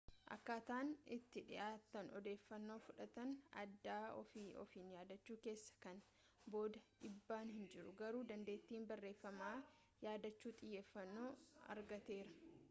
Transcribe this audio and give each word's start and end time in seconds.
akkaataan 0.33 0.87
itti 1.15 1.41
dhiyaatanii 1.49 2.15
odeeffannoo 2.19 2.77
fudhatan 2.85 3.33
adda 3.65 3.97
ofii 4.21 4.47
ofiin 4.63 4.89
yaadachuu 4.95 5.37
keessa 5.45 5.77
kana 5.85 6.49
booda 6.57 6.83
dhiibbaan 7.05 7.53
hin 7.61 7.69
jiru 7.77 7.93
garuu 8.03 8.23
dandettiin 8.35 8.89
barreeffama 8.95 9.53
yaadachuu 10.09 10.55
xiyyeffanoo 10.65 11.31
argateera 11.79 12.39